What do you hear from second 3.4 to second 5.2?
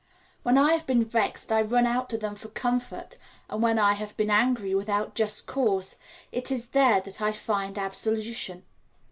and when I have been angry without